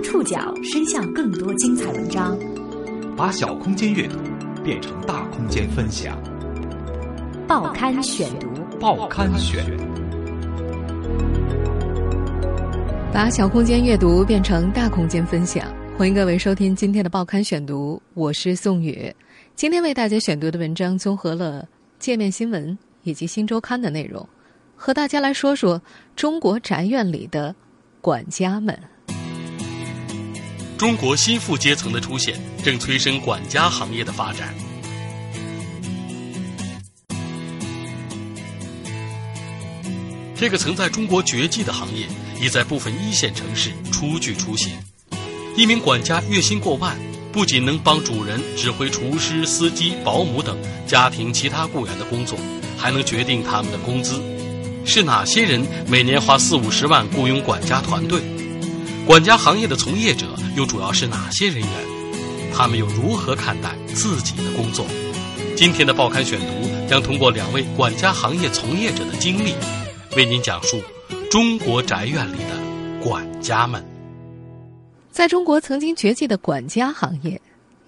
[0.00, 2.38] 将触角伸向更多精彩文章，
[3.14, 4.16] 把小空间阅读
[4.64, 6.18] 变成大空间分享。
[7.46, 9.62] 报刊选读，报刊选，
[13.12, 15.70] 把小空间阅读变成大空间分享。
[15.98, 19.14] 欢迎各位收听今天的报刊选读，我是宋宇。
[19.54, 24.26] 今天为大家选读的文章综合了界面新闻以及新周刊的内容，
[24.76, 25.82] 和大家来说说
[26.16, 27.54] 中国宅院里的
[28.00, 28.78] 管家们。
[30.80, 34.54] 中国新富阶层的出现，正催生管家行业的发展。
[40.34, 42.06] 这个曾在中国绝迹的行业，
[42.40, 44.72] 已在部分一线城市初具雏形。
[45.54, 46.98] 一名管家月薪过万，
[47.30, 50.56] 不仅能帮主人指挥厨师、司机、保姆等
[50.86, 52.38] 家庭其他雇员的工作，
[52.78, 54.18] 还能决定他们的工资。
[54.86, 58.22] 是哪些人每年花四五十万雇佣管家团队？
[59.06, 61.70] 管家行业的从业者又主要是哪些人员？
[62.54, 64.86] 他们又如何看待自己的工作？
[65.56, 69.54] 今天的报刊选读将通过两位管家行业从业者的经历，
[70.16, 70.80] 为您讲述
[71.30, 73.84] 中国宅院里的管家们。
[75.10, 77.40] 在中国曾经绝迹的管家行业，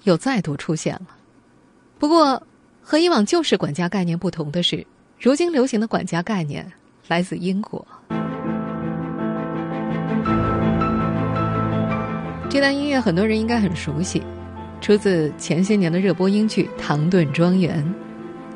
[0.03, 1.07] 又再度出现了。
[1.99, 2.43] 不过，
[2.83, 4.85] 和以往旧式管家概念不同的是，
[5.21, 6.71] 如今流行的管家概念
[7.07, 7.87] 来自英国。
[12.53, 14.23] 这段音乐很多人应该很熟悉，
[14.83, 17.83] 出自前些年的热播英剧《唐顿庄园》。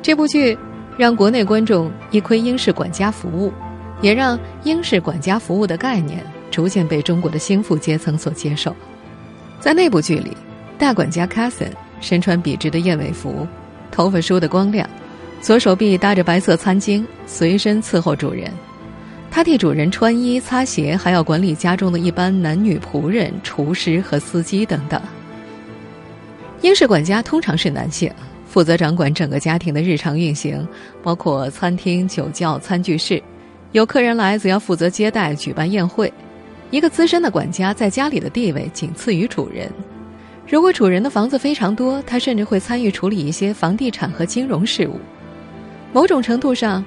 [0.03, 0.55] 这部剧
[0.99, 3.51] 让国内观众一窥英式管家服务，
[3.99, 8.71] 也让英式管家服务的概念逐渐被中国的新富阶层所接受。
[9.59, 10.37] 在那部剧里，
[10.77, 13.47] 大管家 c a s s i n 身穿笔直的燕尾服，
[13.89, 14.87] 头发梳得光亮，
[15.41, 18.51] 左手臂搭着白色餐巾，随身伺候主人。
[19.37, 24.99] 他替主人穿衣、擦鞋，还要管理家中的一般男女仆人、厨师和司机等等。
[26.61, 28.11] 英式管家通常是男性，
[28.47, 30.67] 负责掌管整个家庭的日常运行，
[31.03, 33.21] 包括餐厅、酒窖、餐具室。
[33.73, 36.11] 有客人来，则要负责接待、举办宴会。
[36.71, 39.69] 一个资深的管家在家里的地位仅次于主人。
[40.47, 44.99] 如果主人的房子非常多，他甚至会参与处理一些房地产和金融事务。
[45.93, 46.83] 某种程度上，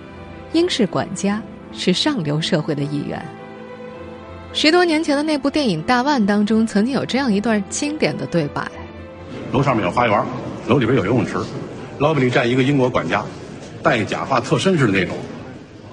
[0.53, 1.41] 英式管家。
[1.73, 3.25] 是上流社会的一员。
[4.53, 8.69] 十多年前的那部电影《大腕》当中，曾经有这样一段经典的对白：
[9.53, 10.25] 楼上面有花园，
[10.67, 11.37] 楼里边有游泳池
[11.99, 13.25] ，lobby 里站一个英国管家，
[13.83, 15.17] 戴假发、特绅士的那种。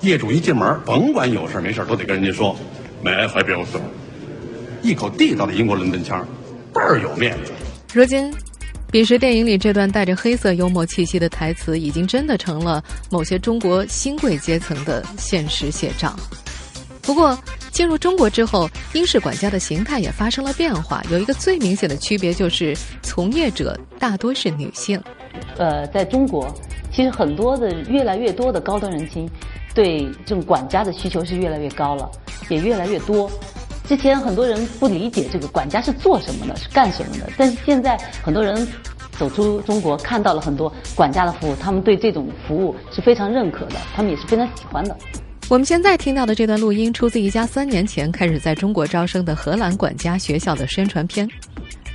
[0.01, 2.55] 业主一进门，甭管有事没事都得跟人家说
[3.03, 3.81] ，“May I help you, sir？”
[4.83, 6.25] 一口地道的英国伦敦腔，
[6.73, 7.51] 倍儿有面子。
[7.93, 8.33] 如今。
[8.89, 12.81] 彼时，电影里这段带着黑色幽默气息的台词，已经真的成了
[13.11, 16.15] 某些中国新贵阶层的现实写照。
[17.01, 17.37] 不过，
[17.71, 21.03] 进入中国之后，英式管家的形态也发生了变化。
[21.11, 25.01] 有一个最明显的区别，就是从业者大多是女性。
[25.57, 26.53] 呃，在中国，
[26.91, 29.29] 其实很多的越来越多的高端人群，
[29.75, 32.09] 对这种管家的需求是越来越高了，
[32.49, 33.29] 也越来越多。
[33.87, 37.29] 之前很多人不理解这个管家是做什么的，是干什么的。
[37.37, 38.67] 但是现在很多人
[39.17, 44.95] 走出中国，看到了很多管家的服务，他们对这种服务是非常认可的，他们也是非常喜欢的。
[45.49, 51.25] 我们现在听到的这段录音，出自一家三年前开始在中国招生的荷兰管家学校的宣传片。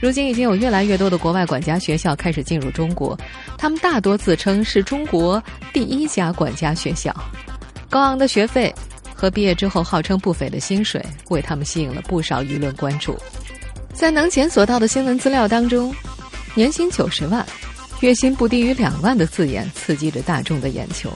[0.01, 3.17] 如今已经有越来越多的国外管家学校开始进入中国，
[3.59, 5.41] 他们大多自称是中国
[5.75, 7.15] 第一家管家学校，
[7.91, 8.75] 高昂的学费。
[9.23, 11.01] 和毕业之后号称不菲的薪水，
[11.31, 13.17] 为他们吸引了不少舆论关注。
[13.95, 15.95] 在能检索到的新闻资料当中，
[16.57, 17.47] 年薪九十万、
[18.01, 21.09] 月薪不低于两万的字眼刺激着大众的眼球，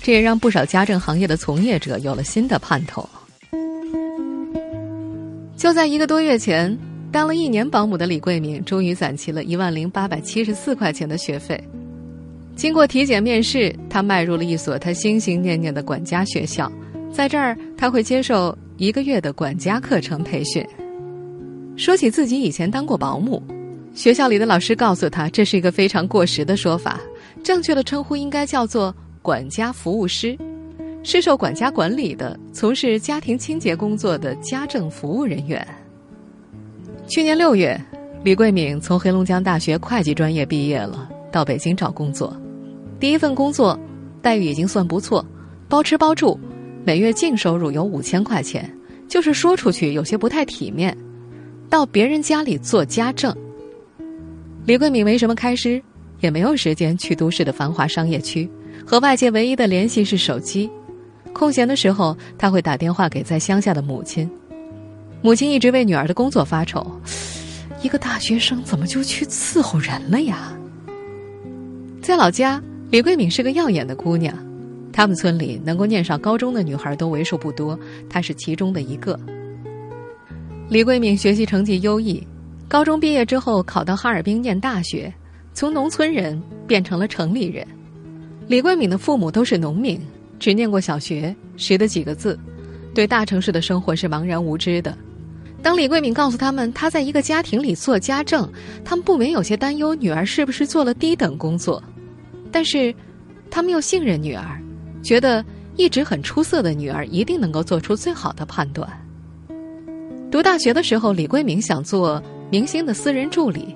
[0.00, 3.06] 这也让不少家政行业的从业者有了新的盼头。
[5.54, 6.74] 就在一个多月前，
[7.12, 11.62] 当了一年保姆的李桂敏终于攒齐了一万零八百七十四块钱的学费。
[12.56, 16.72] 经过体检面试，他迈入了一所他心心念念的管家学校。
[17.12, 20.64] 在这儿，他会接受一个月的管家课程培训。
[21.76, 23.42] 说起自己以前当过保姆，
[23.94, 27.00] 学校里的老师告诉他，这是一个非常过时的说法，
[27.42, 30.38] 正确的称呼应该叫做管家服务师，
[31.02, 35.66] 是受管家管理的，从事家庭清洁工作的家政服务人员。
[37.08, 37.78] 去年六月，
[38.22, 42.34] 李桂敏从黑龙江大学会计专业毕业了，到北京找工作。
[43.00, 43.78] 第一份工作
[44.22, 45.24] 待遇已经算不错，
[45.68, 46.38] 包吃包住。
[46.84, 48.70] 每月净收入有五千块钱，
[49.06, 50.96] 就是说出去有些不太体面。
[51.68, 53.34] 到别人家里做家政，
[54.64, 55.80] 李桂敏没什么开支，
[56.20, 58.50] 也没有时间去都市的繁华商业区，
[58.84, 60.68] 和外界唯一的联系是手机。
[61.32, 64.28] 空闲的时候，他会打电话给在乡下的母亲。
[65.22, 66.84] 母亲一直为女儿的工作发愁，
[67.82, 70.52] 一个大学生怎么就去伺候人了呀？
[72.02, 72.60] 在老家，
[72.90, 74.34] 李桂敏是个耀眼的姑娘，
[74.92, 77.78] 他们村里能够念上高中的女孩都为数不多，
[78.08, 79.18] 她是其中的一个。
[80.68, 82.26] 李桂敏学习成绩优异，
[82.68, 85.12] 高中毕业之后考到哈尔滨念大学，
[85.52, 87.66] 从农村人变成了城里人。
[88.46, 90.00] 李桂敏的父母都是农民，
[90.38, 92.38] 只念过小学，识得几个字，
[92.94, 94.96] 对大城市的生活是茫然无知的。
[95.62, 98.50] 当李桂敏告诉他们她在一个家庭里做家政，
[98.84, 101.82] 他们不免有些担忧女儿是不是做了低等工作，
[102.50, 102.94] 但是，
[103.50, 104.60] 他们又信任女儿，
[105.02, 105.44] 觉得
[105.76, 108.88] 一直很出色的女儿一定能够做出最好的判断。
[110.30, 113.74] 读大学的时候，李桂明想做明星的私人助理，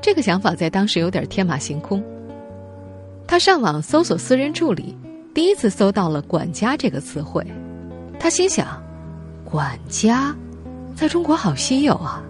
[0.00, 2.02] 这个想法在当时有点天马行空。
[3.26, 4.96] 他上网搜索私人助理，
[5.34, 7.46] 第一次搜到了“管家”这个词汇，
[8.18, 8.82] 他心想
[9.44, 10.34] ：“管家。”
[10.96, 12.22] 在中国好稀有啊！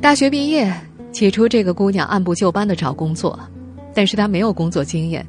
[0.00, 0.74] 大学毕业，
[1.12, 3.38] 起初这个姑娘按部就班的找工作，
[3.94, 5.24] 但是她没有工作经验，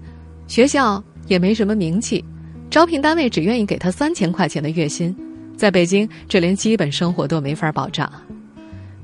[0.48, 2.23] 学校也没什么名气，
[2.69, 5.15] 招聘单位只愿意给他三千块钱的月薪，
[5.55, 8.11] 在北京，这连基本生活都没法保障。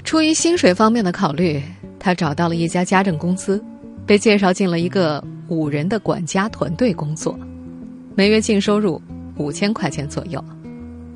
[0.03, 1.61] 出于薪水方面的考虑，
[1.99, 3.63] 他找到了一家家政公司，
[4.05, 7.37] 被介绍进了一个五人的管家团队工作，
[8.15, 9.01] 每月净收入
[9.37, 10.43] 五千块钱左右。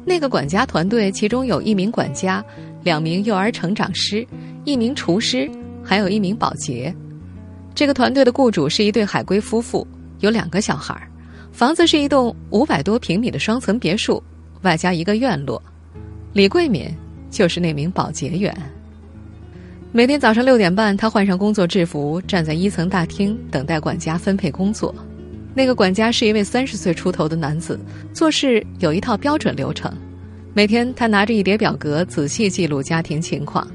[0.05, 2.44] 那个管家团队，其中有一名管家，
[2.83, 4.27] 两名幼儿成长师，
[4.65, 5.50] 一名厨师，
[5.81, 6.94] 还有一名保洁。
[7.73, 9.88] 这个团队的雇主是一对海归夫妇，
[10.24, 10.96] 有两个小孩
[11.52, 14.24] 房子是一栋五百多平米的双层别墅，
[14.62, 15.62] 外加一个院落。
[16.31, 16.90] 李桂敏
[17.30, 18.56] 就是那名保洁员。
[19.92, 24.96] 每天早上六点半，他换上工作制服，站在一层大厅等待管家分配工作。
[25.54, 27.78] 那个管家是一位三十岁出头的男子，
[28.14, 29.94] 做事有一套标准流程。
[30.54, 33.68] 每天他拿着一叠表格，仔细记录家庭情况：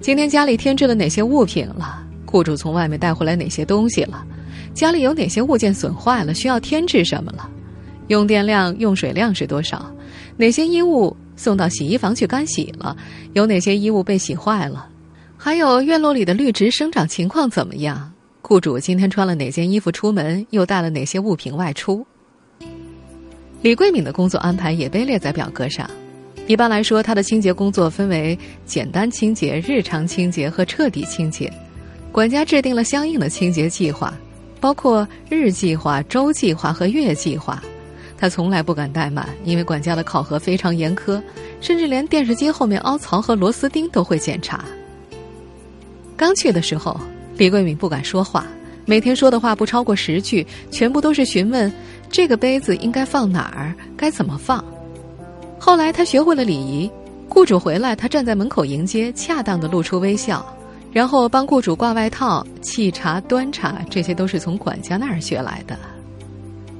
[0.00, 2.06] 今天家里添置了哪些物品了？
[2.24, 4.24] 雇主从外面带回来哪些东西了？
[4.74, 6.32] 家里有哪些物件损坏了？
[6.32, 7.48] 需要添置什么了？
[8.08, 9.90] 用电量、用水量是多少？
[10.36, 12.96] 哪些衣物送到洗衣房去干洗了？
[13.34, 14.88] 有哪些衣物被洗坏了？
[15.36, 18.12] 还有院落里的绿植生长情况怎么样？
[18.42, 22.04] 雇主今天穿了哪件衣服出门，又带了哪些物品外出？
[23.62, 25.88] 李桂敏的工作安排也被列在表格上。
[26.46, 31.52] 一般来说，他的清洁工作分为简单清洁、日常清洁和彻底清洁。
[32.10, 34.12] 管家制定了相应的清洁计划，
[34.60, 37.62] 包括日计划、周计划和月计划。
[38.18, 41.20] 他从来不敢怠慢，因为管家的考核非常严苛，
[41.60, 44.64] 甚至连电视机后面凹槽和螺丝钉都会检查。
[46.16, 47.00] 刚去的时候。
[47.38, 48.44] 李桂敏不敢说话，
[48.84, 51.72] 每天说的话不超过十句，全部都是询问
[52.10, 54.62] 这个杯子应该放哪儿，该怎么放。
[55.58, 56.90] 后来他学会了礼仪，
[57.30, 60.44] 雇主回来，他站在门口迎接，恰当的露出微笑，
[60.92, 65.78] 然后帮雇主挂外套、沏茶、端茶，这些都是从管家那儿学来的。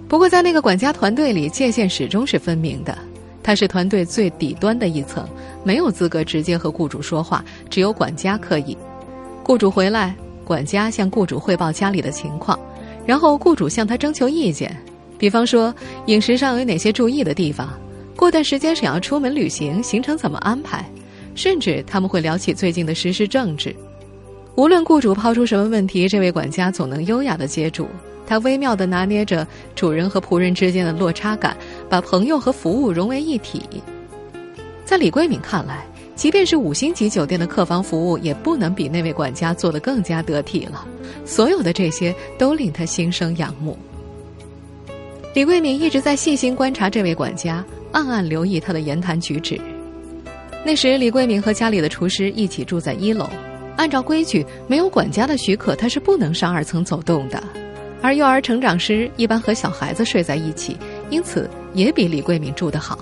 [0.08, 2.96] 不过在那个管家团队里，界限始终是分明的，
[3.42, 5.28] 他是团队最底端的一层，
[5.62, 8.76] 没有资格直接和雇主说话，只有管家可以。
[9.44, 10.14] 雇主回来。
[10.42, 12.58] 管家向雇主汇报家里的情况，
[13.06, 14.76] 然后雇主向他征求意见，
[15.16, 15.72] 比方说
[16.06, 17.68] 饮食上有哪些注意的地方，
[18.16, 20.84] 过段时间想要出门旅行，行程怎么安排，
[21.36, 23.72] 甚至他们会聊起最近的时事政治。
[24.56, 27.88] 无论雇主抛出什么问题，这位管家总能优雅的接住，
[28.26, 31.56] 他微妙的拿捏着主人和仆人之间的落差感，
[31.88, 33.62] 把朋友和服务融为一体。
[34.84, 35.84] 在李桂敏看来。
[36.16, 40.86] 即便是五星级酒店的客房服务，也不能比那位管家做得更加得体了。
[41.24, 43.74] 所有的这些都令他心生仰慕。
[45.34, 49.58] 李桂敏一直在细心观察这位管家，暗暗留意他的言谈举止。
[50.62, 53.26] 那时，李桂敏和家里的厨师一起住在一楼，
[53.80, 57.42] 按照规矩，没有管家的许可，他是不能上二层走动的。
[58.02, 60.76] 而幼儿成长师一般和小孩子睡在一起，
[61.08, 62.98] 因此也比李桂敏住得好。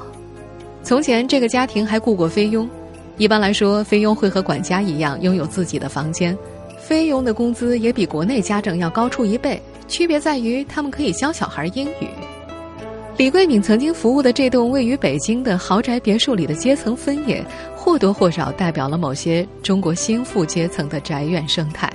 [0.84, 2.70] 从前，这个家庭还雇过菲佣。
[3.16, 6.38] 一般来说，菲佣会和管家一样拥有自己的房间，
[6.78, 9.60] 菲佣的工资也比国内家政要高出一倍。
[9.88, 12.06] 区别在于，他们可以教小孩英语。
[13.18, 17.44] 李桂敏曾经服务的这栋位于北京的豪宅别墅里的阶层分野，
[17.74, 21.92] 或多或少代表了某些中国新富阶层的宅院生态。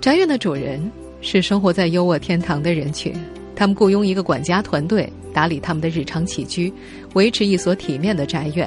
[0.00, 3.12] 宅院的主人是生活在优渥天堂的人群，
[3.54, 6.72] 他们雇佣一个管家团队打理他们的日常起居，
[7.12, 8.66] 维持一所体面的宅院。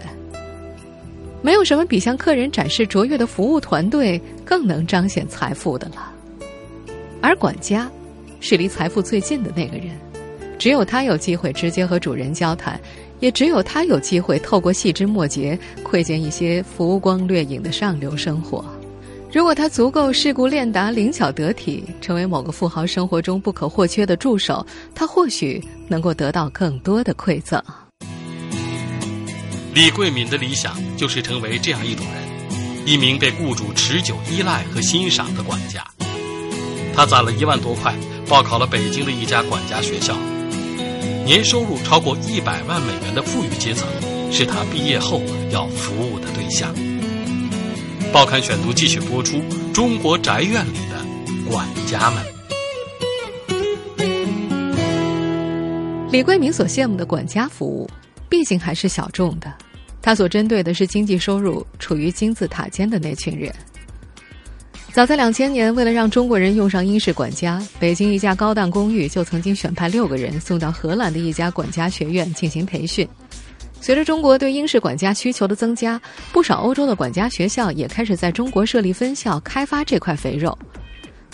[1.42, 6.14] 没有什么比向客人展示卓越的服务团队更能彰显财富的了。
[7.22, 7.90] 而管家，
[8.40, 9.90] 是离财富最近的那个人，
[10.62, 12.80] 只有他有机会直接和主人交谈，
[13.20, 18.64] 也只有他有机会透过细枝末节窥见一些浮光掠影的上流生活。
[19.34, 24.64] 如果他足够世故练达、灵巧得体，成为某个富豪生活中不可或缺的助手，
[24.94, 27.60] 他或许能够得到更多的馈赠。
[29.74, 35.84] 李桂敏的理想就是成为这样一种人，一名被雇主持久依赖和欣赏的管家。
[36.94, 37.96] 他攒了一万多块，
[38.30, 40.16] 报考了北京的一家管家学校，
[41.26, 43.88] 年收入超过一百万美元的富裕阶层
[44.32, 46.74] 是他毕业后要服务的对象。
[48.12, 49.42] 报刊选读继续播出：
[49.74, 52.24] 中国宅院里的管家们。
[56.12, 57.90] 李桂明所羡慕的管家服务，
[58.28, 59.54] 毕竟还是小众的。
[60.02, 63.54] 他所针对的是经济收入处于金字塔尖的那群人。
[64.94, 73.08] 早在两千年，为了让中国人用上英式管家，北京一家高档公寓就曾经选派六个人送到荷兰的一家管家学院进行培训。
[73.80, 76.00] 随着中国对英式管家需求的增加，
[76.34, 80.56] 不少欧洲的管家学校也开始在中国设立分校，开发这块肥肉。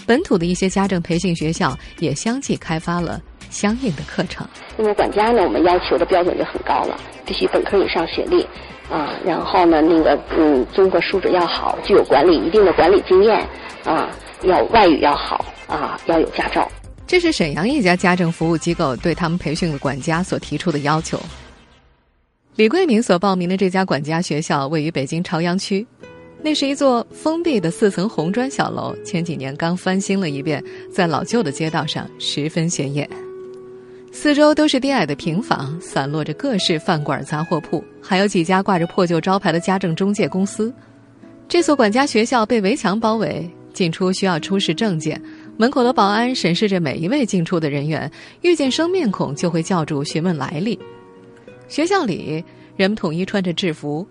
[0.05, 3.19] 本土的一些家政培训学校也相继开发了
[3.57, 4.47] 相应的课程。
[4.77, 6.95] 那么管家呢，我们要求的标准就很高了，
[7.25, 8.45] 必须本科以上学历，
[8.87, 13.43] 啊，然后呢，那个嗯，综合素质要好，具有管理一定的管理经验，
[13.83, 14.11] 啊，
[14.43, 16.69] 要外语要好，啊，要有驾照。
[17.07, 21.19] 这是沈阳一家家政服务机构对他们培训的管家所提出的要求。
[22.57, 25.85] 李桂明所报名的这家管家学校位于北京朝阳区，
[26.43, 33.09] 那是一座封闭的四层红砖小楼，前几年刚翻新了一遍，在老旧的街道上十分显眼。
[34.11, 40.73] 四周都是低矮的平房，散落着各式饭馆、杂货铺，还有几家挂着破旧招牌的家政中介公司。
[41.47, 45.21] 这所管家学校被围墙包围，进出需要出示证件，
[45.55, 48.11] 门口的保安审视着每一位进出的人员，
[48.41, 50.77] 遇见生面孔就会叫住询问来历。
[51.67, 52.43] 学校里，
[52.75, 54.05] 人们统一穿着制服，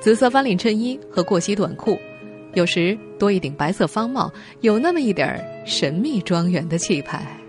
[0.00, 1.98] 紫色翻领衬衣和过膝短裤，
[2.54, 7.39] 有时多一顶白色方帽，有那么一点神秘庄园的气派。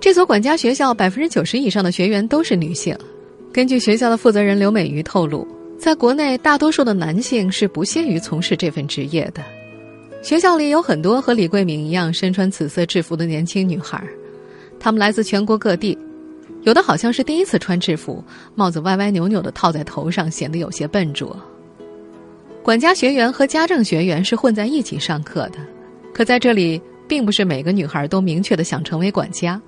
[0.00, 2.96] 这所管家学校百分之九十以上的学员都是女性。
[3.52, 5.46] 根据学校的负责人刘美瑜透露，
[5.78, 9.44] 在国内大多数的男性是不屑于从事这份职业的。
[10.22, 14.02] 学校里有很多和李桂敏一样身穿紫色制服的年轻女孩，
[14.78, 15.96] 她们来自全国各地。
[16.62, 21.38] 有的好像是第一次穿制服，帽子歪歪扭扭的套在头上，显得有些笨拙。
[22.62, 25.58] 管家学员和家政学员是混在一起上课的，
[26.14, 29.60] 可在这里，并不是每个女孩都明确的想成为管家。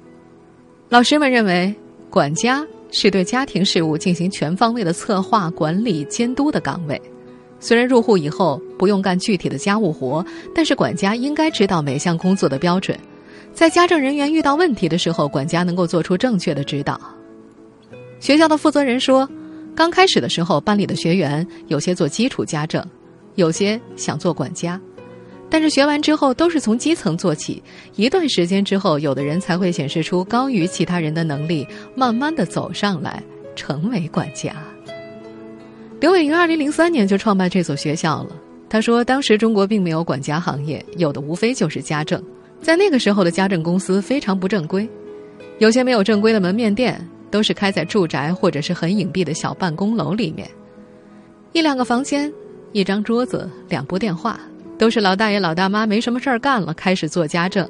[0.92, 1.74] 老师们认为，
[2.10, 7.00] 管家是对家庭事务进行全方位的策划、管理、监督的岗位。
[7.58, 10.22] 虽然入户以后不用干具体的家务活，
[10.54, 12.94] 但是管家应该知道每项工作的标准。
[13.54, 17.00] 在家政人员遇到问题的时候，管家能够做出正确的指导。
[18.20, 19.26] 学校的负责人说，
[19.74, 22.84] 刚开始的时候，班里的学员有些做基础家政，
[23.36, 24.78] 有些想做管家，
[25.52, 27.62] 但是学完之后都是从基层做起。
[27.96, 33.22] 一段时间之后，有的人才会显示出高于其他人的能力，慢慢的走上来，
[33.54, 34.54] 成为管家。
[36.00, 38.30] 刘伟于二零零三年就创办这所学校了。
[38.66, 42.24] 他说，当时中国并没有管家行业，有的无非就是家政。
[42.62, 44.88] 在那个时候的家政公司非常不正规，
[45.58, 46.98] 有些没有正规的门面店，
[47.30, 50.50] 都是开在住宅或者是很隐蔽的小办公楼里面，
[51.52, 52.32] 一两个房间，
[52.72, 54.40] 一张桌子，两部电话，
[54.78, 57.68] 都是老大爷老大妈没什么事儿干了，开始做家政，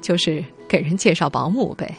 [0.00, 1.94] 就是给人介绍保姆呗。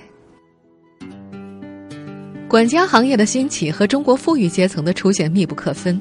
[2.47, 5.99] 管家行业的兴起和中国富裕阶层的出现密不可分，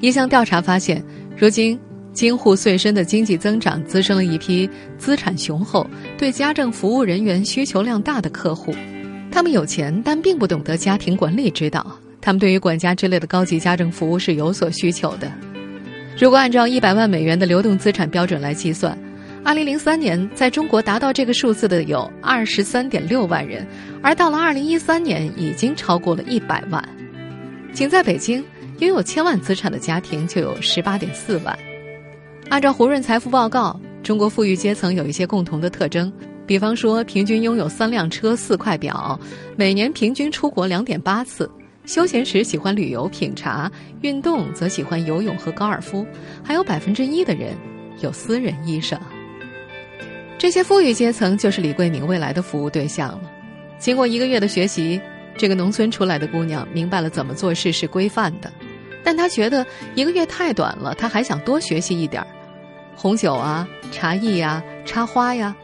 [0.00, 1.04] 一项调查发现，
[1.36, 1.78] 如今。
[2.14, 4.68] 京沪穗深的经济增长滋生了一批
[4.98, 5.86] 资产雄厚、
[6.18, 8.70] 对家政服务人员需求量大的客户。
[9.30, 11.98] 他们有钱，但并不懂得家庭管理之道。
[12.20, 15.32] 他们对于管家之类的高级家政服务是有所需求的。
[16.18, 18.96] 如果按照一百万美元的流动资产标准来计算，
[19.42, 23.66] 二零零三年在中国达到这个数字的有二十三点六万人，
[24.02, 26.86] 而到了二零一三年已经超过了一百万。
[27.72, 28.44] 仅在北京，
[28.78, 31.58] 拥有千万资产的家庭就有十八点四万。
[32.50, 36.12] 按照胡润财富报告，中国富裕阶层有一些共同的特征，
[36.46, 39.18] 比方说平均拥有三辆车、四块表，
[39.56, 41.50] 每年平均出国两点八次，
[41.84, 43.70] 休闲时喜欢旅游品茶，
[44.02, 46.06] 运动则喜欢游泳和高尔夫，
[46.42, 47.56] 还有百分之一的人
[48.00, 48.98] 有私人医生。
[50.38, 53.30] 这些富裕阶层就是李桂明未来的服务对象了。
[53.78, 55.00] 经过一个月的学习，
[55.36, 58.52] 这个农村出来的姑娘明白了怎么做事是规范的，
[59.02, 62.28] 但她觉得一个月太短了，她还想多学习一点儿。
[62.94, 65.54] 红酒啊，茶艺呀，插花呀。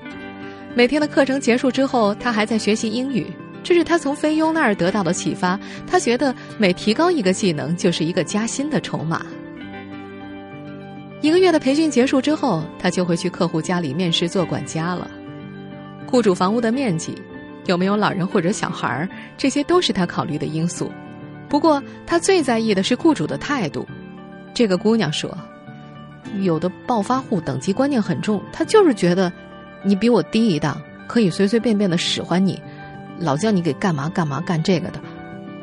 [0.75, 3.27] 每天的课程结束之后，他还在学习英语。
[3.69, 5.61] 这是他从菲佣那儿得到的启发。
[5.87, 9.27] 他觉得每提高一个技能，就是一个加薪的筹码。
[11.21, 15.11] 一个月的培训结束之后，他就会去客户家里面试做管家了。
[16.07, 17.15] 雇主房屋的面积，
[17.67, 19.07] 有没有老人或者小孩儿，
[19.37, 20.91] 这些都是他考虑的因素。
[21.47, 23.87] 不过，他最在意的是雇主的态度。
[24.55, 25.37] 这个姑娘说
[26.41, 29.31] ：“有的暴发户等级观念很重，他就是觉得
[29.83, 32.59] 你比我低一档，可以随随便便的使唤你，
[33.21, 35.01] 老叫你给干嘛干嘛干这个的，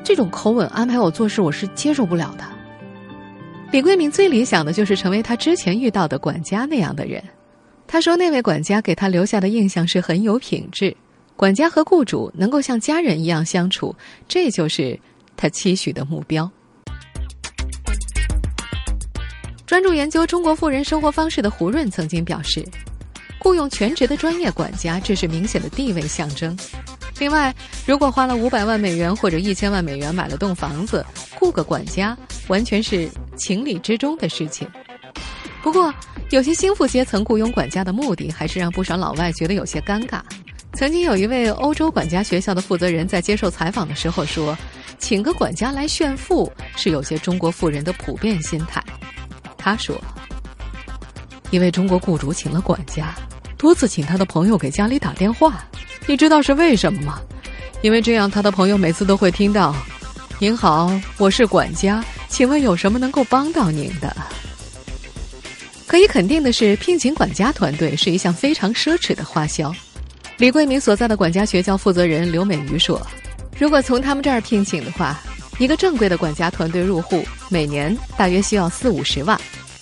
[0.04, 2.44] 这种口吻安排我做事，我是接受不了的。”
[3.72, 7.24] 李桂明最理想的就是成为他之前遇到的管家那样的人。
[7.88, 10.96] 他说：“那位管家给他留下的印象是很有品质，
[11.36, 13.96] 管家和雇主能够像家人一样相处，
[14.28, 15.00] 这就是
[15.38, 16.50] 他期许的目标。”
[19.66, 22.64] 专注研究中国富人生活方式的胡润曾经表示
[23.40, 26.58] ：“雇佣全职的专业管家，这是明显的地位象征。
[27.18, 27.54] 另外，
[27.86, 31.06] 如果花了五百万美元或者一千万美元买了栋房子，
[31.40, 32.18] 雇个管家
[32.48, 34.68] 完全是情理之中的事情。
[35.64, 35.94] 不过，
[36.30, 40.20] 有些新富阶层雇佣管家的目的，还是让不少老外觉得有些尴尬。
[40.74, 44.56] 曾经有一位欧洲管家学校的负责人在接受采访的时候说
[45.00, 48.84] ：‘请个管家来炫富，是有些中国富人的普遍心态。’
[49.58, 49.96] 他说
[51.50, 53.16] ：‘一位中国雇主请了管家，
[53.58, 55.64] 多次请他的朋友给家里打电话。
[56.08, 57.20] 你知道是为什么吗？
[57.82, 59.76] 因为这样，他的朋友每次都会听到
[60.40, 64.16] ：‘您好，我是管家，请问有什么能够帮到您的？’
[65.88, 69.74] 可以肯定的是，聘请管家团队是一项非常奢侈的花销。
[70.38, 73.02] 李桂明所在的管家学校负责人刘美瑜说
[73.58, 75.20] ：‘如果从他们这儿聘请的话，
[75.58, 79.40] 一个正规的管家团队入户，每年大约需要四五十万。’”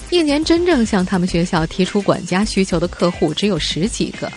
[0.09, 4.31] 一年真正向他们学校提出管家需求的客户只有十几个，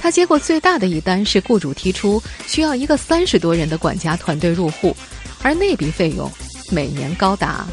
[0.00, 4.96] 他接过最大的一单是雇主提出需要一个三十多人的管家团队入户，
[5.42, 6.30] 而那笔费用
[6.72, 7.66] 每年高达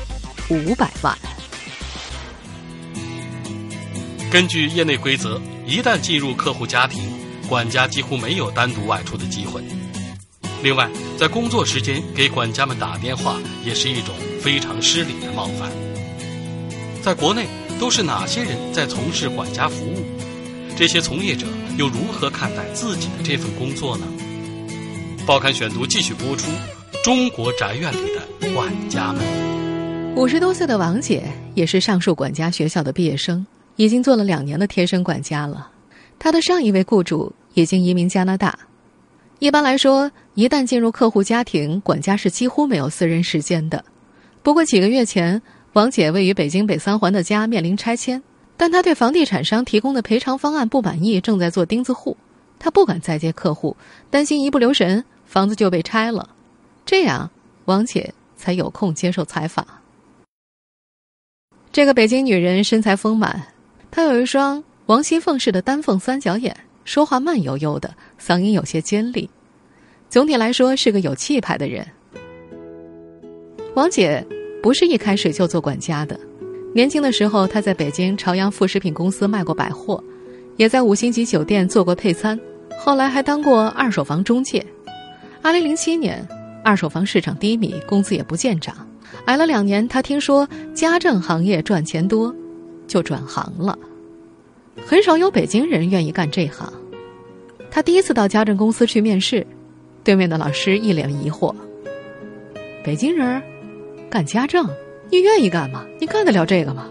[0.50, 1.18] 五百万。
[4.30, 7.02] 根据业内规则，一旦进入客户家庭，
[7.48, 9.64] 管家几乎没有单独外出的机会。
[10.62, 15.72] 另外，在工作时间给管家们打电话也是一种非常失礼的冒犯。
[17.02, 17.48] 在国内，
[17.80, 20.04] 都是哪些人在从事管家服务？
[20.76, 21.46] 这些从业者
[21.78, 24.06] 又如何看待自己的这份工作呢？
[25.28, 26.50] 报刊选读继续播出：
[27.04, 29.22] 中国宅院里的管家们。
[30.16, 35.70] 五十多岁的王姐也是上述管家学校的毕业生，已经做了两年的贴身管家了。
[36.18, 38.58] 她的上一位雇主已经移民加拿大。
[39.38, 43.86] 一般来说，一旦进入客户家庭，管家是几乎没有私人时间的。
[44.42, 45.40] 不过几个月前。
[45.74, 48.24] 王姐位于北京北三环的家面临拆迁，
[48.58, 52.18] 但她对房地产商提供的赔偿方案不满意，正在做钉子户。
[52.60, 53.78] 她不敢再接客户，
[54.10, 56.28] 担心一不留神房子就被拆了。
[56.86, 57.30] 这样，
[57.66, 59.66] 王姐才有空接受采访。
[61.72, 63.42] 这个北京女人身材丰满，
[63.92, 69.30] 她有一双王熙凤式的丹凤三角眼，说话慢悠悠的，嗓音有些尖利。
[70.10, 71.88] 总体来说，是个有气派的人。
[73.76, 74.26] 王姐。
[74.60, 76.20] 不是一开始就做管家的，
[76.74, 80.04] 年轻的时候他在北京朝阳副食品公司卖过百货，
[80.58, 82.40] 也在五星级酒店做过配餐，
[82.80, 84.64] 后来还当过二手房中介。
[85.42, 86.28] 二零零七年，
[86.64, 88.76] 二手房市场低迷，工资也不见涨，
[89.26, 92.36] 挨了两年，他听说家政行业赚钱多，
[92.86, 93.78] 就转行了。
[94.86, 96.72] 很少有北京人愿意干这行。
[97.72, 99.46] 他第一次到家政公司去面试，
[100.04, 101.54] 对面的老师一脸疑惑
[102.84, 103.42] ：“北京人？”
[104.10, 104.66] 干家政，
[105.10, 105.86] 你愿意干吗？
[106.00, 106.88] 你干得了这个吗？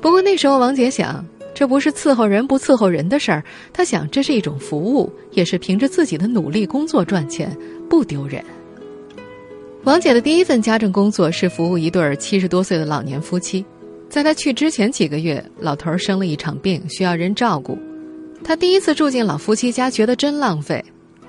[0.00, 3.44] 不过那时候王姐想，这不是伺候人不伺候人的事儿。
[3.72, 7.54] 她想，这是一种服务，也是凭着自己的努力工作赚钱，
[7.88, 8.42] 不丢人。
[9.84, 13.64] 王姐的第一份家政工作是服务一对七十多岁的老年夫妻。
[14.08, 17.78] 在她去之前几个月，老头儿生了一场病，需要人照顾。
[18.42, 20.82] 她第一次住进老夫妻家，觉得真浪费。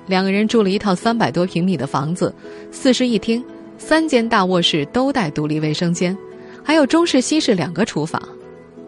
[0.06, 2.34] 两个人住了一套三百多平米的房子，
[2.70, 3.44] 四室一厅。
[3.82, 6.16] 三间大卧室都带独立卫生间，
[6.62, 8.22] 还有中式、西式两个厨房。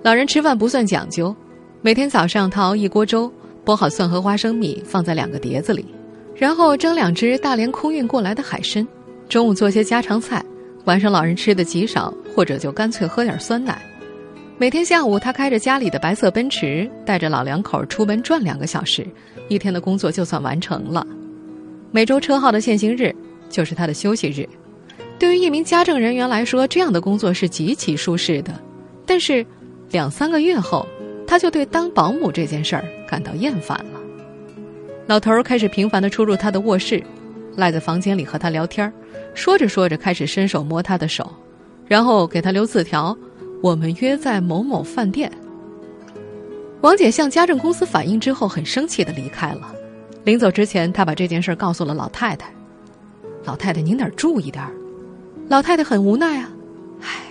[0.03, 1.35] 老人吃饭不算讲究，
[1.83, 3.31] 每天早上他熬一锅粥，
[3.65, 5.85] 剥好蒜和花生米放在两个碟子里，
[6.37, 8.87] 然后蒸两只大连空运过来的海参。
[9.29, 10.43] 中午做些家常菜，
[10.85, 13.83] 晚上老人吃的极少，或者就干脆喝点酸奶。
[14.59, 19.05] 每天下午他开着家里的白色奔驰，带着老两口出门转两个小时，
[19.49, 21.05] 一天的工作就算完成了。
[21.91, 23.13] 每周车号的限行日
[23.51, 24.49] 就是他的休息日。
[25.25, 28.61] 对于一名家政人员来说，这样的工作是极其舒适的。
[29.07, 29.45] 但是，
[29.91, 30.87] 两三个月后，
[31.27, 33.99] 他就对当保姆这件事儿感到厌烦了。
[35.07, 37.03] 老头儿开始频繁地出入他的卧室，
[37.57, 38.93] 赖在房间里和他聊天
[39.33, 41.27] 说着说着开始伸手摸他的手，
[41.87, 43.17] 然后给他留字条
[43.65, 45.33] ：“我们约在某某饭店。”
[46.83, 49.75] 王姐向家政公司反映之后，很生气的离开了。
[50.23, 52.53] 临走之前，她把这件事告诉了老太太。
[53.43, 54.71] 老太太，您得注意点儿
[55.49, 56.51] 老太太很无奈啊，
[57.01, 57.23] 唉，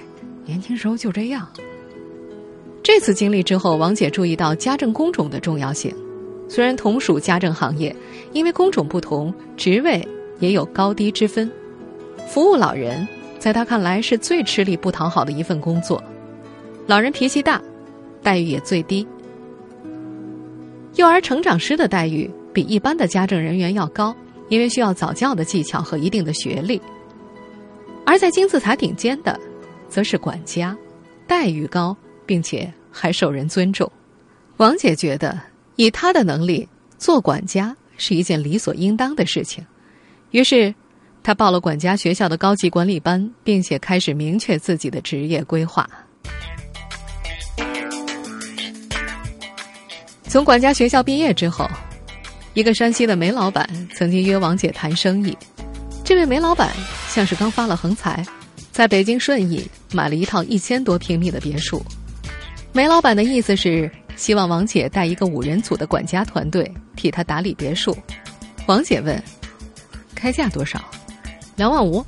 [0.45, 1.47] 年轻时候就这样。
[2.83, 5.93] 这次经历之后，王姐注意到家政工种的重要性。
[6.47, 7.95] 虽然同属家政行业，
[8.33, 10.07] 因为工种不同，职位
[10.39, 11.49] 也有高低之分。
[12.27, 13.07] 服务老人，
[13.39, 16.01] 在她看来是最吃力不讨好的一份工作。
[16.85, 17.61] 老人脾气大，
[18.21, 19.07] 待遇也最低。
[20.95, 24.15] 幼儿成长师的待遇比一般的家政人员要高，
[24.49, 26.79] 因为需要早教的技巧和一定的学历。
[28.05, 29.39] 而在金字塔顶尖的，
[29.89, 30.75] 则是管家，
[31.27, 31.95] 待遇高。
[32.25, 33.91] 并且还受人尊重，
[34.55, 35.37] 王姐觉得
[35.75, 36.65] 以她的能力
[36.97, 39.61] 做管家是一件理所应当的事情，
[40.31, 40.73] 于是
[41.21, 45.85] 她报了管家学校的高级管理班，并且开始明确自己的职业规划。
[50.23, 51.69] 从管家学校毕业之后，
[52.53, 55.37] 一个山西的煤老板曾经约王姐谈生意，
[56.03, 56.69] 这位煤老板
[57.07, 58.25] 像是刚发了横财，
[58.73, 61.81] 在北京顺义买了一套一千多平米的别墅。
[62.73, 67.97] 煤老板的意思是希望王姐带一个五人组的管家团队替他打理别墅。
[68.65, 69.21] 王姐问
[70.13, 70.83] ：“开价多少
[71.55, 72.05] ？”“两万五。”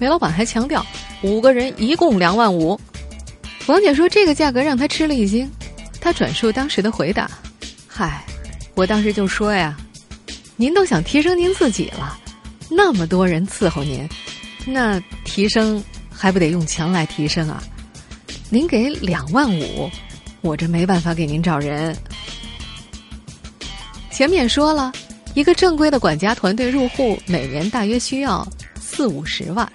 [0.00, 0.84] 煤老板还强调
[1.22, 2.78] ：“五个人一共两万五。”
[3.66, 5.48] 王姐说：“这个价格让他吃了一惊。”
[6.00, 7.30] 他转述当时的回答
[7.86, 8.24] ：“嗨，
[8.74, 9.76] 我当时就说呀，
[10.56, 12.18] 您都想提升您自己了，
[12.70, 14.08] 那么多人伺候您，
[14.66, 17.62] 那提升还不得用钱来提升啊？”
[18.50, 19.90] 您给两万五，
[20.40, 21.94] 我这没办法给您找人。
[24.10, 24.92] 前面说了
[25.34, 28.46] 一个正规的管家团队入户，每年大约需要
[28.80, 29.70] 四五十万。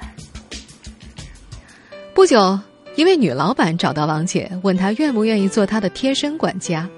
[2.14, 2.60] 不久，
[2.96, 6.90] 一位女老板找到王姐，问她愿不愿意做她的贴身管家。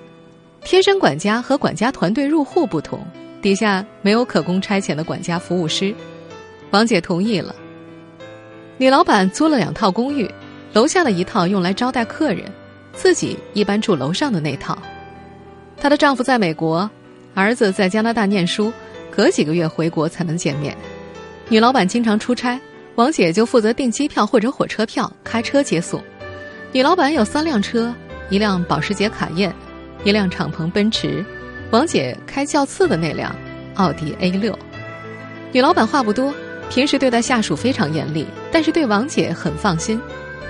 [0.64, 3.00] 贴身管家和管家团队入户不同，
[3.42, 5.94] 底下没有可供差遣的管家服务师。
[6.72, 7.56] 王姐同意了。
[8.78, 10.30] 女老板租了两套公寓。
[10.74, 12.44] 楼下的一套用来招待客人，
[12.92, 14.78] 自己一般住楼上的那套。
[15.78, 16.90] 她的丈夫在美国，
[17.34, 18.74] 儿子在加拿大念书，
[19.10, 20.76] 隔几个月回国才能见面。
[21.48, 22.60] 女老板经常出差，
[22.96, 26.04] 王姐就负责订机票或者火车票，开车接送。
[26.74, 27.96] 女老板有三辆车，
[28.30, 29.56] 一辆保时捷卡宴，
[30.04, 31.24] 一辆敞篷奔驰，
[31.72, 33.36] 王姐开较次的那辆
[33.76, 34.58] 奥迪 A 六。
[35.52, 36.34] 女老板话不多，
[36.70, 40.00] 平时对待下属非常严厉，但是对王姐很放心。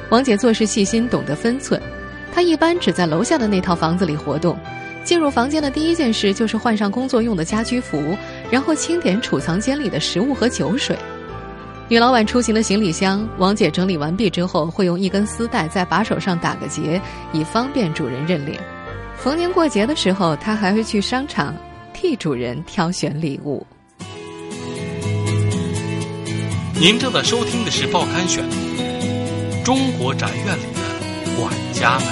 [0.09, 1.81] 王姐做事细心，懂得分寸。
[2.33, 4.57] 她一般只在楼下的那套房子里活动。
[5.03, 8.17] 进入房间的第一件事就是换上工作用的家居服，
[8.49, 10.97] 然后清点储藏间里的食物和酒水。
[11.87, 16.99] 女老板出行的行李箱，王姐整理完毕之后，会用一根丝带在把手上打个结，
[17.31, 18.59] 以方便主人认领。
[19.17, 21.55] 逢年过节的时候，他还会去商场
[21.93, 23.65] 替主人挑选礼物。
[26.79, 28.43] 您正在收听的是《报刊选》。
[29.63, 30.81] 中国宅院里的
[31.39, 32.07] 管家们。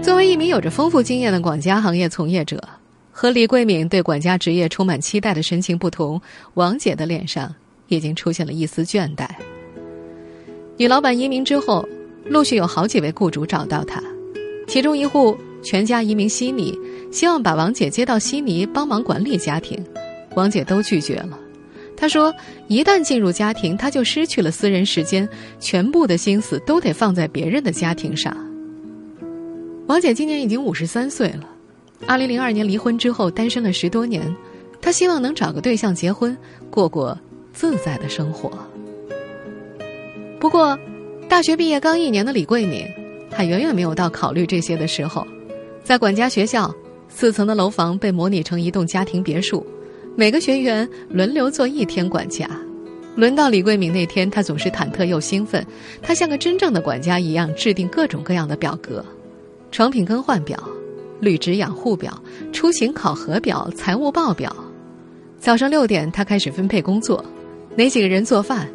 [0.00, 2.62] 作为一名有着丰富经验的管家行业从业者，
[3.10, 6.20] 和李桂敏对管家职业充满期待的神情不同，
[6.54, 7.52] 王姐的脸上
[7.88, 9.26] 已经出现了一丝倦怠。
[10.76, 11.84] 女老板移民之后，
[12.28, 14.02] 陆续有好几位雇主找到她，
[14.66, 16.78] 其中一户全家移民悉尼，
[17.10, 19.82] 希望把王姐接到悉尼帮忙管理家庭，
[20.34, 21.38] 王姐都拒绝了。
[21.96, 22.32] 她说
[22.68, 28.36] ：“一旦进入家庭，她就失去了私人时间，全部的心思都得放在别人的家庭上。”
[29.88, 31.48] 王姐今年已经五十三岁了，
[32.06, 34.22] 二零零二年离婚之后单身了十多年，
[34.80, 36.36] 她希望能找个对象结婚，
[36.70, 37.18] 过过
[37.52, 38.52] 自在的生活。
[40.38, 40.78] 不过，
[41.28, 42.86] 大学毕业刚一年的李桂敏，
[43.30, 45.26] 还远远没有到考虑这些的时候。
[45.84, 46.74] 在管家学校，
[47.06, 49.64] 四层的楼房被模拟成一栋家庭别墅。
[50.16, 52.48] 每个学员轮流做一天管家，
[53.14, 55.64] 轮到李桂敏那天，她总是忐忑又兴奋。
[56.00, 59.04] 她像个真正的管家一样，制定各种各样的表格：
[59.70, 60.58] 床品更换表、
[61.20, 62.20] 绿植养护表、
[62.54, 64.56] 出行考核表、财务报表。
[65.38, 67.22] 早上六点，她开始分配工作：
[67.76, 68.66] 哪几个人做饭？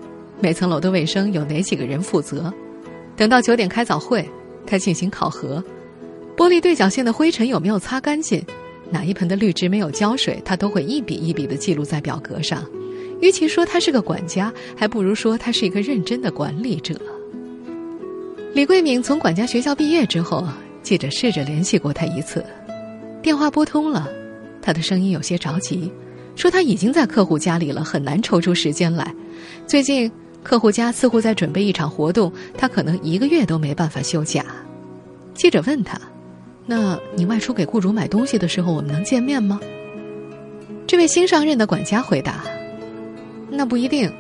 [0.44, 2.54] 每层楼的卫生有哪几个人负责？
[3.16, 4.30] 等到九点开早会，
[4.68, 5.64] 他进行考核：
[6.36, 8.44] 玻璃对角线的灰尘有没有擦干净？
[8.90, 12.62] 哪一盆的绿植没有浇水，他都会一笔一笔的记录在表格上。
[13.22, 16.94] 与其说他是个管家，还不如说他是一个认真的管理者。
[18.54, 20.46] 李桂敏从管家学校毕业之后，
[20.82, 22.46] 记者试着联系过他一次，
[23.22, 24.10] 电话拨通了，
[24.62, 25.90] 他的声音有些着急，
[26.36, 29.16] 说他已经在客户家里了，很难抽出时间来。
[29.66, 30.12] 最近
[30.44, 34.46] 客户家似乎在准备一场活动，他可能一个月都没办法休假。
[35.34, 36.00] 记者问他
[36.68, 39.60] ：“那你外出给雇主买东西的时候，我们能见面吗？”
[40.86, 42.44] 这位新上任的管家回答
[43.50, 44.14] ：“那不一定，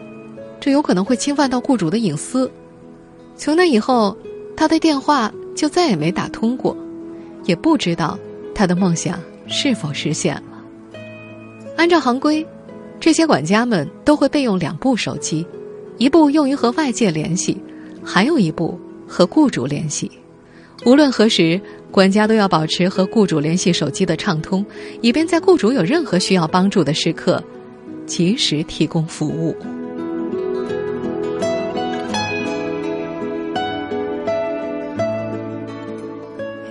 [0.60, 2.50] 这有可能会侵犯到雇主的隐私。”
[3.36, 4.18] 从那以后，
[4.56, 6.76] 他的电话就再也没打通过，
[7.44, 8.18] 也不知道
[8.56, 11.00] 他的梦想是否实现了。
[11.76, 12.46] 按照行规，
[13.00, 15.46] 这些管家们都会备用两部手机，
[15.98, 17.58] 一部用于和外界联系，
[18.04, 20.12] 还有一部和雇主联系。
[20.86, 21.60] 无论何时，
[21.92, 24.66] 管家都要保持和雇主联系手机的畅通，
[25.02, 27.42] 以便在雇主有任何需要帮助的时刻，
[28.06, 29.56] 及时提供服务。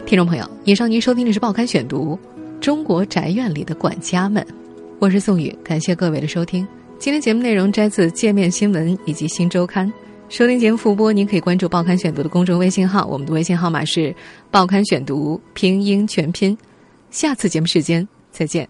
[0.04, 2.18] 听众朋友，以上您收听的是《报刊选读》，
[2.60, 4.44] 中国宅院里的管家们，
[4.98, 6.66] 我是宋宇，感谢各位的收听。
[7.02, 9.88] 今天节目内容摘自《界面新闻》以及《新周刊》。
[10.28, 14.10] 收听节目复播，您可以关注《报刊选读》的公众微信号，我们的微信号码是
[14.52, 16.56] 《报刊选读》拼音全拼。
[17.10, 18.68] 下次节目时间再见。